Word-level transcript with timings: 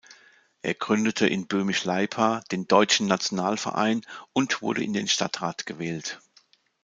Er 0.63 0.73
gründete 0.73 1.27
in 1.27 1.45
Böhmisch-Leipa 1.45 2.39
den 2.51 2.67
Deutschen 2.67 3.05
Nationalverein 3.05 4.01
und 4.33 4.63
wurde 4.63 4.83
in 4.83 4.93
den 4.93 5.07
Stadtrat 5.07 5.67
gewählt. 5.67 6.19